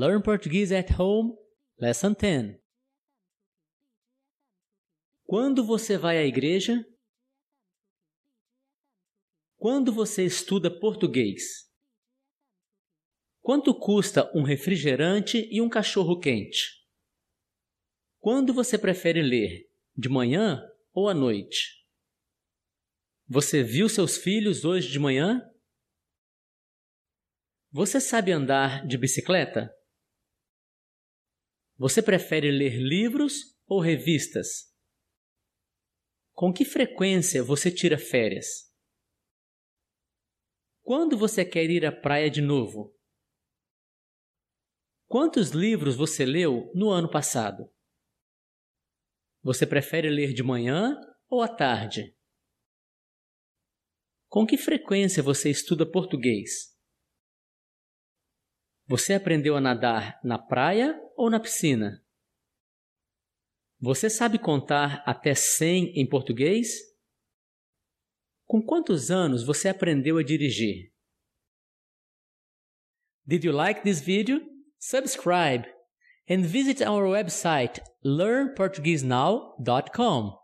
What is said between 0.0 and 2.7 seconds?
Learn Portuguese at Home, Lesson 10.